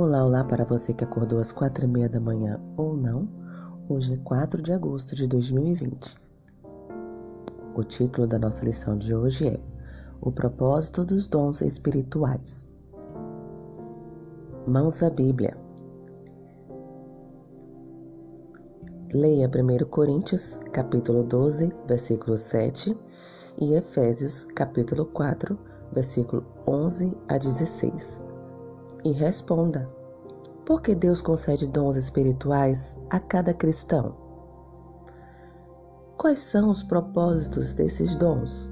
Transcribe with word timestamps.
Olá, 0.00 0.24
olá 0.24 0.44
para 0.44 0.64
você 0.64 0.94
que 0.94 1.02
acordou 1.02 1.40
às 1.40 1.50
quatro 1.50 1.84
e 1.84 1.88
meia 1.88 2.08
da 2.08 2.20
manhã 2.20 2.60
ou 2.76 2.96
não. 2.96 3.28
Hoje 3.88 4.14
é 4.14 4.16
4 4.18 4.62
de 4.62 4.72
agosto 4.72 5.16
de 5.16 5.26
2020. 5.26 6.14
O 7.74 7.82
título 7.82 8.24
da 8.24 8.38
nossa 8.38 8.64
lição 8.64 8.96
de 8.96 9.12
hoje 9.12 9.48
é 9.48 9.60
O 10.20 10.30
propósito 10.30 11.04
dos 11.04 11.26
dons 11.26 11.60
espirituais. 11.62 12.70
Mãos 14.68 15.02
à 15.02 15.10
Bíblia. 15.10 15.58
Leia 19.12 19.48
1 19.48 19.84
Coríntios, 19.86 20.60
capítulo 20.72 21.24
12, 21.24 21.72
versículo 21.88 22.36
7 22.36 22.96
e 23.60 23.74
Efésios, 23.74 24.44
capítulo 24.44 25.06
4, 25.06 25.58
versículo 25.92 26.46
11 26.68 27.12
a 27.26 27.36
16 27.36 28.28
e 29.04 29.12
responda: 29.12 29.86
por 30.68 30.82
que 30.82 30.94
Deus 30.94 31.22
concede 31.22 31.66
dons 31.66 31.96
espirituais 31.96 33.00
a 33.08 33.18
cada 33.18 33.54
cristão? 33.54 34.14
Quais 36.18 36.40
são 36.40 36.68
os 36.68 36.82
propósitos 36.82 37.72
desses 37.72 38.14
dons? 38.16 38.70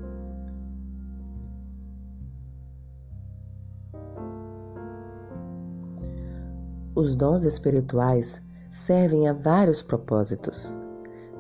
Os 6.95 7.16
dons 7.16 7.45
espirituais 7.45 8.42
servem 8.70 9.27
a 9.27 9.33
vários 9.33 9.80
propósitos. 9.80 10.77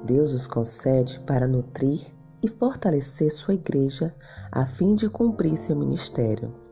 Deus 0.06 0.32
os 0.32 0.46
concede 0.46 1.20
para 1.26 1.46
nutrir 1.46 2.00
e 2.42 2.48
fortalecer 2.48 3.30
sua 3.30 3.52
igreja 3.52 4.14
a 4.50 4.64
fim 4.64 4.94
de 4.94 5.10
cumprir 5.10 5.58
seu 5.58 5.76
ministério. 5.76 6.65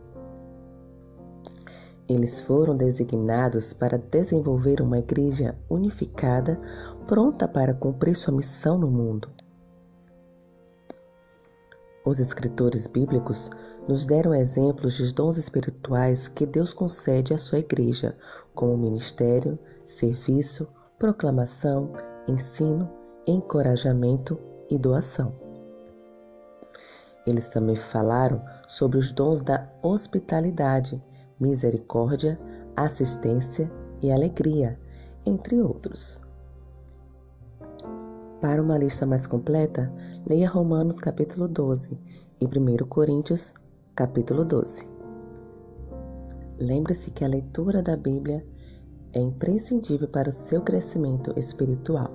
Eles 2.07 2.41
foram 2.41 2.77
designados 2.77 3.73
para 3.73 3.97
desenvolver 3.97 4.83
uma 4.83 4.99
igreja 4.99 5.57
unificada, 5.71 6.59
pronta 7.07 7.49
para 7.49 7.73
cumprir 7.73 8.15
sua 8.15 8.35
missão 8.35 8.77
no 8.77 8.91
mundo. 8.91 9.31
Os 12.05 12.19
escritores 12.19 12.87
bíblicos 12.87 13.51
nos 13.89 14.05
deram 14.05 14.35
exemplos 14.35 14.99
de 14.99 15.15
dons 15.15 15.39
espirituais 15.39 16.29
que 16.29 16.45
Deus 16.45 16.75
concede 16.75 17.33
à 17.33 17.39
sua 17.39 17.61
igreja, 17.61 18.15
como 18.55 18.77
ministério, 18.77 19.59
serviço, 19.83 20.69
proclamação, 20.99 21.91
ensino, 22.29 22.91
encorajamento 23.27 24.39
e 24.71 24.79
doação. 24.79 25.33
Eles 27.27 27.49
também 27.49 27.77
falaram 27.77 28.45
sobre 28.69 28.99
os 28.99 29.11
dons 29.11 29.41
da 29.41 29.67
hospitalidade 29.83 31.03
misericórdia, 31.41 32.37
assistência 32.77 33.71
e 34.03 34.11
alegria, 34.13 34.79
entre 35.27 35.61
outros. 35.61 36.21
Para 38.41 38.63
uma 38.63 38.77
lista 38.77 39.07
mais 39.07 39.27
completa, 39.27 39.93
leia 40.27 40.49
Romanos 40.49 41.01
capítulo 41.01 41.49
12 41.49 41.99
e 42.41 42.45
1 42.47 42.87
Coríntios 42.87 43.55
capítulo 43.95 44.45
12. 44.45 44.87
Lembre-se 46.59 47.11
que 47.11 47.25
a 47.25 47.29
leitura 47.29 47.83
da 47.83 47.97
Bíblia 47.97 48.47
é 49.13 49.21
imprescindível 49.21 50.09
para 50.09 50.29
o 50.29 50.33
seu 50.33 50.61
crescimento 50.61 51.33
espiritual. 51.39 52.11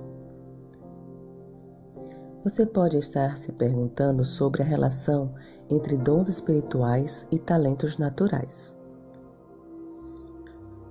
Você 2.43 2.65
pode 2.65 2.97
estar 2.97 3.37
se 3.37 3.51
perguntando 3.51 4.23
sobre 4.23 4.61
a 4.61 4.65
relação 4.65 5.33
entre 5.69 5.97
dons 5.97 6.29
espirituais 6.29 7.27
e 7.31 7.37
talentos 7.37 7.97
naturais. 7.97 8.78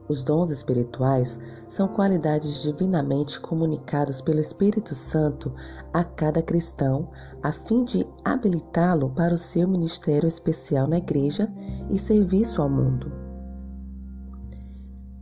Os 0.08 0.22
dons 0.22 0.48
espirituais 0.50 1.38
são 1.68 1.86
qualidades 1.86 2.62
divinamente 2.62 3.38
comunicados 3.38 4.22
pelo 4.22 4.40
Espírito 4.40 4.94
Santo 4.94 5.52
a 5.92 6.02
cada 6.02 6.42
cristão, 6.42 7.10
a 7.42 7.52
fim 7.52 7.84
de 7.84 8.06
habilitá-lo 8.24 9.10
para 9.10 9.34
o 9.34 9.38
seu 9.38 9.68
ministério 9.68 10.26
especial 10.26 10.86
na 10.86 10.96
igreja 10.96 11.52
e 11.90 11.98
serviço 11.98 12.62
ao 12.62 12.70
mundo. 12.70 13.12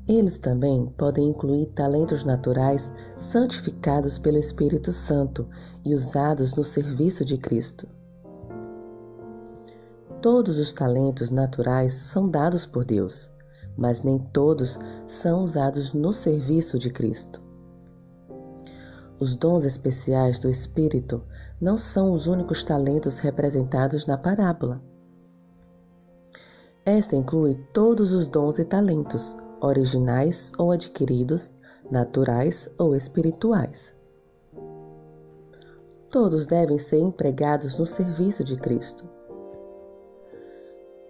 Eles 0.07 0.39
também 0.39 0.87
podem 0.97 1.31
incluir 1.31 1.67
talentos 1.75 2.23
naturais 2.23 2.93
santificados 3.17 4.19
pelo 4.19 4.39
Espírito 4.39 4.93
Santo 4.93 5.49
e 5.85 5.93
usados 5.93 6.55
no 6.55 6.63
serviço 6.63 7.25
de 7.25 7.37
Cristo. 7.37 7.89
Todos 10.23 10.59
os 10.59 10.73
talentos 10.73 11.33
naturais 11.33 11.93
são 11.93 12.29
dados 12.29 12.65
por 12.65 12.85
Deus 12.85 13.36
mas 13.77 14.03
nem 14.03 14.19
todos 14.19 14.79
são 15.07 15.43
usados 15.43 15.93
no 15.93 16.13
serviço 16.13 16.79
de 16.79 16.91
Cristo. 16.91 17.43
Os 19.19 19.35
dons 19.35 19.65
especiais 19.65 20.39
do 20.39 20.51
Espírito 20.51 21.23
não 21.61 21.77
são 21.77 22.13
os 22.13 22.27
únicos 22.27 22.63
talentos 22.63 23.19
representados 23.19 24.07
na 24.07 24.19
parábola. 24.19 24.83
Esta 26.85 27.17
inclui 27.17 27.55
todos 27.73 28.13
os 28.13 28.29
dons 28.29 28.59
e 28.59 28.65
talentos, 28.65 29.37
originais 29.61 30.53
ou 30.59 30.71
adquiridos, 30.71 31.57
naturais 31.91 32.69
ou 32.79 32.95
espirituais. 32.95 33.97
Todos 36.11 36.47
devem 36.47 36.79
ser 36.79 36.99
empregados 36.99 37.79
no 37.79 37.87
serviço 37.87 38.45
de 38.45 38.57
Cristo, 38.57 39.09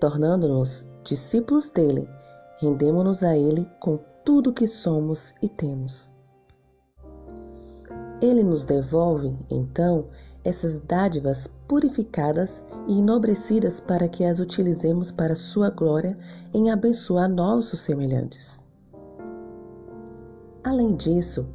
tornando-nos 0.01 0.91
discípulos 1.03 1.71
dele 1.71 2.09
Rendemo-nos 2.59 3.23
a 3.23 3.37
Ele 3.37 3.69
com 3.81 3.99
tudo 4.25 4.53
que 4.53 4.67
somos 4.67 5.35
e 5.43 5.49
temos. 5.49 6.11
Ele 8.21 8.43
nos 8.43 8.65
devolve, 8.65 9.37
então, 9.51 10.07
essas 10.43 10.81
dádivas 10.81 11.47
purificadas 11.69 12.65
e 12.89 12.99
enobrecidas 12.99 13.79
para 13.79 14.09
que 14.09 14.25
as 14.25 14.41
utilizemos 14.41 15.11
para 15.11 15.35
Sua 15.35 15.71
glória 15.71 16.17
em 16.55 16.71
abençoar 16.71 17.29
nossos 17.29 17.81
semelhantes. 17.81 18.65
Além 20.65 20.97
disso, 20.97 21.47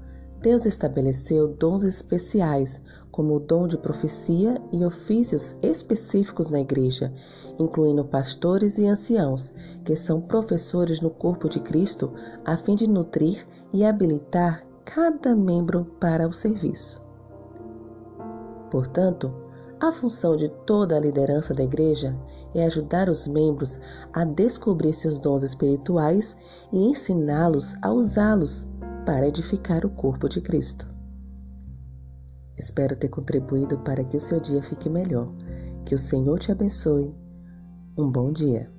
Deus 0.41 0.66
estabeleceu 0.66 1.47
dons 1.47 1.84
especiais, 1.84 2.81
como 3.12 3.35
o 3.35 3.40
dom 3.40 3.68
de 3.68 3.78
profecia 3.78 4.59
e 4.72 4.84
ofícios 4.84 5.56
específicos 5.62 6.50
na 6.50 6.59
igreja, 6.59 7.13
incluindo 7.59 8.03
pastores 8.03 8.79
e 8.79 8.88
anciãos, 8.88 9.53
que 9.85 9.96
são 9.96 10.19
professores 10.19 11.00
no 11.00 11.12
corpo 11.12 11.47
de 11.47 11.59
Cristo, 11.59 12.12
a 12.44 12.57
fim 12.57 12.74
de 12.74 12.88
nutrir 12.88 13.46
e 13.72 13.85
habilitar 13.85 14.66
cada 14.84 15.35
membro 15.35 15.85
para 16.00 16.28
o 16.28 16.34
serviço. 16.34 17.06
Portanto, 18.72 19.31
a 19.79 19.91
função 19.91 20.35
de 20.35 20.50
toda 20.66 20.96
a 20.96 21.00
liderança 21.00 21.53
da 21.53 21.63
igreja 21.63 22.16
é 22.56 22.66
ajudar 22.66 23.09
os 23.09 23.28
membros 23.28 23.79
a 24.12 24.23
descobrir 24.23 24.94
seus 24.94 25.19
dons 25.19 25.44
espirituais 25.44 26.35
e 26.72 26.84
ensiná-los 26.84 27.75
a 27.81 27.91
usá-los 27.91 28.71
para 29.06 29.28
edificar 29.28 29.85
o 29.85 29.89
corpo 29.89 30.29
de 30.29 30.41
Cristo. 30.41 30.88
Espero 32.57 32.95
ter 32.95 33.09
contribuído 33.09 33.79
para 33.79 34.03
que 34.03 34.17
o 34.17 34.19
seu 34.19 34.39
dia 34.39 34.62
fique 34.62 34.89
melhor. 34.89 35.31
Que 35.85 35.95
o 35.95 35.97
Senhor 35.97 36.38
te 36.39 36.51
abençoe. 36.51 37.13
Um 37.97 38.11
bom 38.11 38.31
dia. 38.31 38.69